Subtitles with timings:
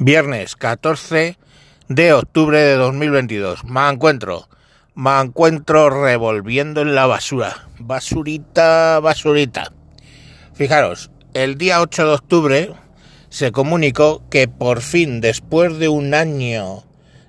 [0.00, 1.38] Viernes 14
[1.88, 3.64] de octubre de 2022.
[3.64, 4.48] Me encuentro.
[4.96, 7.68] Me encuentro revolviendo en la basura.
[7.78, 9.72] Basurita, basurita.
[10.52, 12.72] Fijaros, el día 8 de octubre
[13.28, 16.82] se comunicó que por fin, después de un año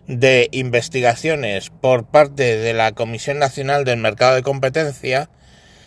[0.07, 5.29] de investigaciones por parte de la Comisión Nacional del Mercado de Competencia,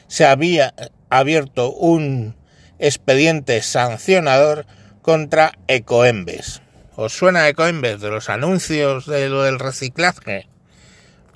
[0.07, 0.75] se había
[1.11, 2.37] abierto un
[2.79, 4.65] expediente sancionador
[5.03, 6.63] contra Ecoembes.
[7.01, 10.49] ¿Os suena Ecoembes de los anuncios de lo del reciclaje?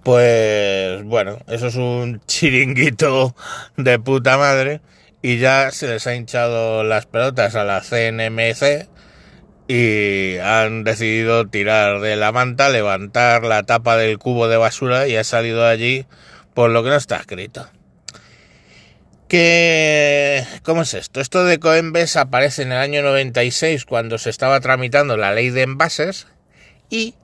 [0.03, 3.37] Pues bueno, eso es un chiringuito
[3.77, 4.81] de puta madre
[5.23, 8.89] y ya se les ha hinchado las pelotas a la CNMC
[9.69, 15.15] y han decidido tirar de la manta, levantar la tapa del cubo de basura y
[15.15, 16.07] ha salido allí
[16.55, 17.69] por lo que no está escrito.
[19.33, 21.23] ¿Qué, ¿Cómo es esto?
[21.23, 25.63] Esto de Coembes aparece en el año 96 cuando se estaba tramitando la ley de
[25.63, 26.27] envases
[26.91, 27.15] y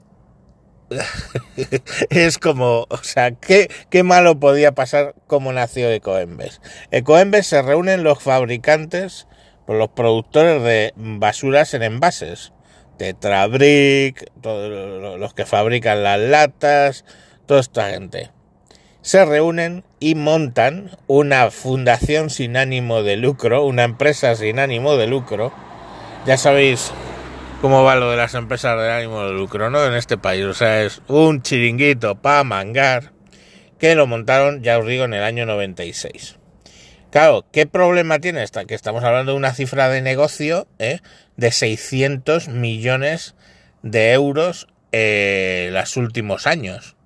[2.09, 6.63] es como, o sea, ¿qué, qué malo podía pasar como nació Ecoembes.
[6.93, 9.27] Ecoembes se reúnen los fabricantes,
[9.67, 12.55] los productores de basuras en envases.
[12.97, 17.05] Tetrabric, todos los que fabrican las latas,
[17.45, 18.31] toda esta gente.
[19.09, 25.07] Se reúnen y montan una fundación sin ánimo de lucro, una empresa sin ánimo de
[25.07, 25.51] lucro.
[26.27, 26.93] Ya sabéis
[27.63, 29.83] cómo va lo de las empresas de ánimo de lucro, ¿no?
[29.87, 33.13] En este país, o sea, es un chiringuito para mangar
[33.79, 36.37] que lo montaron, ya os digo, en el año 96.
[37.11, 38.67] Claro, ¿qué problema tiene esta?
[38.67, 41.01] Que estamos hablando de una cifra de negocio ¿eh?
[41.39, 43.37] de 600 millones
[43.83, 46.98] de euros en los últimos años.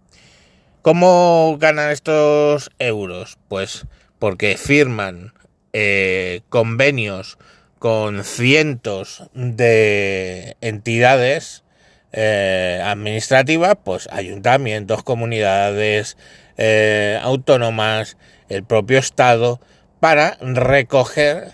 [0.82, 3.38] ¿Cómo ganan estos euros?
[3.46, 3.86] Pues
[4.18, 5.32] porque firman
[5.72, 7.38] eh, convenios
[7.78, 11.62] con cientos de entidades
[12.10, 16.16] eh, administrativas, pues ayuntamientos, comunidades
[16.56, 18.16] eh, autónomas,
[18.48, 19.60] el propio Estado,
[20.00, 21.52] para recoger,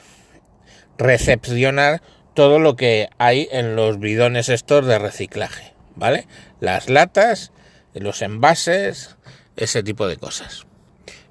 [0.96, 2.00] recepcionar
[2.32, 6.26] todo lo que hay en los bidones estos de reciclaje, ¿vale?
[6.60, 7.52] Las latas,
[7.94, 9.16] los envases,
[9.58, 10.66] ese tipo de cosas.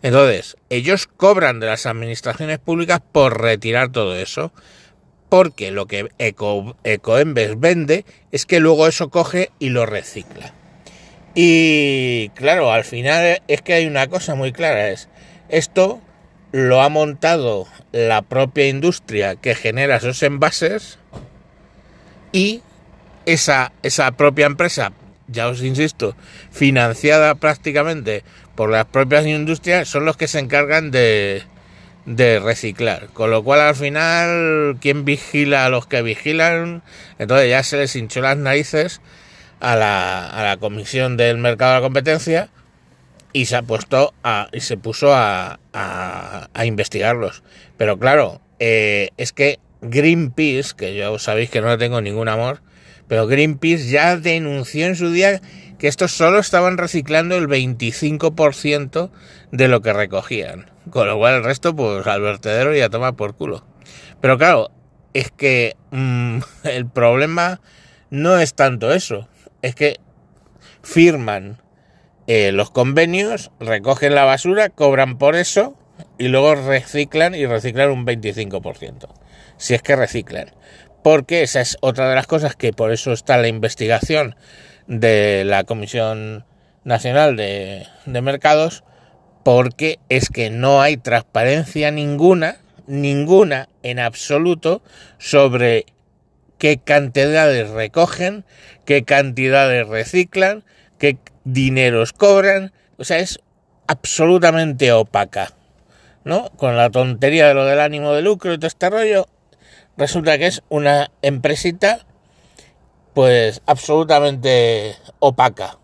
[0.03, 4.51] Entonces, ellos cobran de las administraciones públicas por retirar todo eso,
[5.29, 10.53] porque lo que Eco, Ecoembes vende es que luego eso coge y lo recicla.
[11.33, 15.09] Y claro, al final es que hay una cosa muy clara, es
[15.49, 16.01] esto
[16.51, 20.97] lo ha montado la propia industria que genera esos envases
[22.31, 22.61] y
[23.25, 24.93] esa, esa propia empresa
[25.27, 26.15] ya os insisto,
[26.51, 28.23] financiada prácticamente
[28.55, 31.43] por las propias industrias, son los que se encargan de,
[32.05, 33.07] de reciclar.
[33.13, 36.81] Con lo cual al final, ¿quién vigila a los que vigilan?
[37.19, 39.01] Entonces ya se les hinchó las narices
[39.59, 42.49] a la, a la Comisión del Mercado de la Competencia
[43.33, 47.43] y se ha puesto a, y se puso a, a, investigarlos.
[47.77, 52.61] Pero claro, eh, es que Greenpeace, que ya sabéis que no le tengo ningún amor,
[53.07, 55.41] pero Greenpeace ya denunció en su día
[55.77, 59.11] que estos solo estaban reciclando el 25%
[59.51, 60.69] de lo que recogían.
[60.89, 63.65] Con lo cual el resto, pues al vertedero y a tomar por culo.
[64.21, 64.71] Pero claro,
[65.13, 67.61] es que mmm, el problema
[68.09, 69.27] no es tanto eso.
[69.61, 69.99] Es que
[70.81, 71.61] firman
[72.27, 75.75] eh, los convenios, recogen la basura, cobran por eso
[76.17, 79.07] y luego reciclan y reciclan un 25%.
[79.57, 80.51] Si es que reciclan
[81.03, 84.35] porque esa es otra de las cosas que por eso está la investigación
[84.87, 86.45] de la Comisión
[86.83, 88.83] Nacional de, Mercados,
[89.43, 94.81] porque es que no hay transparencia ninguna, ninguna en absoluto,
[95.17, 95.85] sobre
[96.57, 98.45] qué cantidades recogen,
[98.85, 100.63] qué cantidades reciclan,
[100.97, 103.39] qué dineros cobran, o sea, es
[103.87, 105.53] absolutamente opaca,
[106.23, 106.49] ¿no?
[106.51, 109.27] Con la tontería de lo del ánimo de lucro y todo este rollo,
[109.97, 112.05] resulta que es una empresita
[113.13, 115.79] pues absolutamente opaca.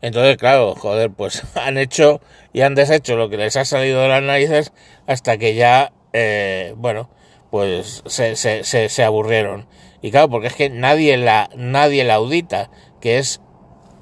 [0.00, 2.20] Entonces, claro, joder, pues han hecho
[2.52, 4.72] y han deshecho lo que les ha salido de las narices
[5.06, 7.08] hasta que ya, eh, bueno,
[7.50, 9.68] pues se, se, se, se, aburrieron.
[10.00, 12.70] Y claro, porque es que nadie la, nadie la audita,
[13.00, 13.40] que es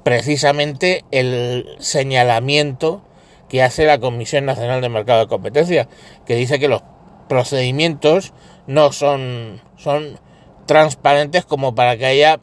[0.03, 3.03] precisamente el señalamiento
[3.47, 5.87] que hace la Comisión Nacional de Mercado de Competencia,
[6.25, 6.81] que dice que los
[7.31, 8.33] procedimientos
[8.67, 10.19] no son, son
[10.65, 12.41] transparentes como para que haya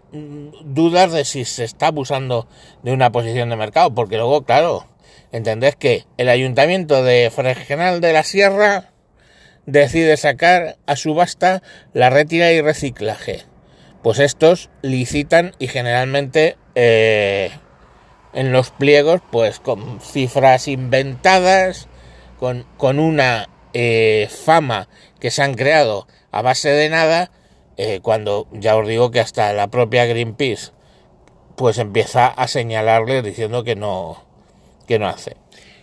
[0.64, 2.48] dudas de si se está abusando
[2.82, 4.86] de una posición de mercado, porque luego, claro,
[5.30, 8.92] entendés que el ayuntamiento de Fregenal de la Sierra
[9.66, 11.62] decide sacar a subasta
[11.92, 13.42] la retira y reciclaje.
[14.02, 17.50] pues estos licitan y generalmente eh,
[18.32, 21.88] en los pliegos, pues con cifras inventadas,
[22.38, 24.88] con, con una eh, fama
[25.20, 27.30] que se han creado a base de nada,
[27.76, 30.72] eh, cuando ya os digo que hasta la propia Greenpeace
[31.56, 34.24] pues empieza a señalarle diciendo que no,
[34.86, 35.36] que no hace,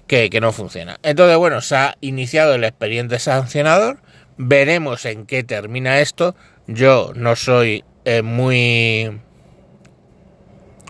[0.07, 0.97] que, no funciona.
[1.03, 4.01] Entonces, bueno, se ha iniciado el expediente sancionador,
[4.37, 6.33] veremos en qué termina esto.
[6.65, 9.19] Yo no soy eh, muy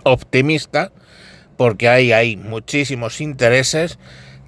[0.04, 0.92] optimista
[1.56, 3.98] porque ahí hay muchísimos intereses,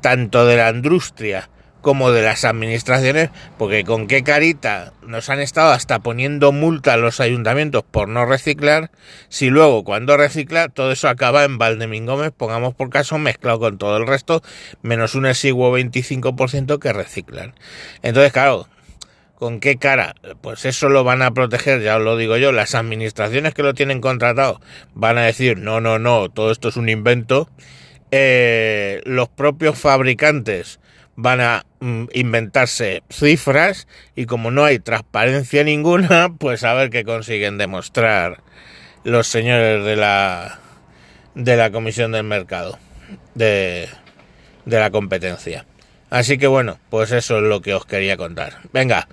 [0.01, 5.73] tanto de la industria como de las administraciones, porque con qué carita nos han estado
[5.73, 8.91] hasta poniendo multa a los ayuntamientos por no reciclar,
[9.29, 13.79] si luego cuando recicla todo eso acaba en Valdemín Gómez, pongamos por caso, mezclado con
[13.79, 14.43] todo el resto,
[14.83, 17.55] menos un exiguo 25% que reciclan.
[18.03, 18.69] Entonces, claro,
[19.39, 20.17] ¿Con qué cara?
[20.41, 23.73] Pues eso lo van a proteger, ya os lo digo yo, las administraciones que lo
[23.73, 24.61] tienen contratado
[24.95, 27.49] van a decir, no, no, no, todo esto es un invento.
[28.11, 30.81] Eh, los propios fabricantes
[31.21, 37.03] van a mm, inventarse cifras y como no hay transparencia ninguna, pues a ver qué
[37.03, 38.45] consiguen demostrar
[39.03, 40.61] los señores de la
[41.35, 42.79] de la Comisión del Mercado
[43.35, 43.89] de,
[44.65, 45.67] de la competencia.
[46.09, 48.59] Así que bueno, pues eso es lo que os quería contar.
[48.73, 49.09] Venga,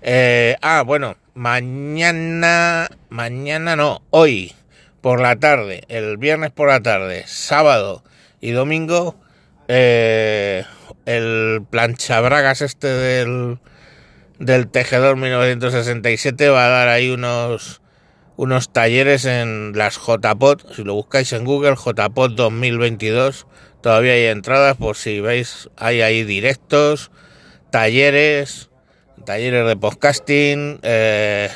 [0.00, 4.54] eh, ah, bueno, mañana, mañana no, hoy
[5.00, 8.04] por la tarde, el viernes por la tarde, sábado
[8.40, 9.16] y domingo,
[9.66, 10.64] eh,
[11.08, 13.58] el planchabragas este del,
[14.38, 17.80] del tejedor 1967 va a dar ahí unos
[18.36, 23.48] unos talleres en las JPOT, si lo buscáis en Google, JPOT 2022,
[23.80, 27.10] todavía hay entradas por si veis, hay ahí directos,
[27.72, 28.70] talleres,
[29.24, 31.48] talleres de podcasting, eh,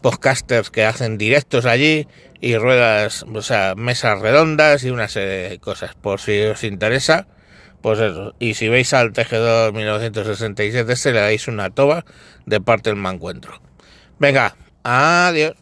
[0.00, 2.06] podcasters que hacen directos allí
[2.40, 5.96] y ruedas, o sea, mesas redondas y una serie de cosas.
[5.96, 7.26] Por si os interesa,
[7.80, 8.34] pues eso.
[8.38, 12.04] Y si veis al tejedor 1967, se le dais una toba
[12.46, 13.60] de parte del mancuentro.
[14.18, 15.54] Venga, adiós.